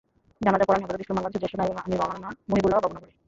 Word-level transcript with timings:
জানাজা 0.45 0.65
পড়ান 0.67 0.81
হেফাজতে 0.81 1.01
ইসলাম 1.03 1.17
বাংলাদেশের 1.17 1.41
জ্যেষ্ঠ 1.43 1.55
নায়েবে 1.59 1.81
আমির 1.85 1.99
মাওলানা 2.01 2.29
মহিবুল্লাহ 2.49 2.79
বাবুনগরী। 2.83 3.13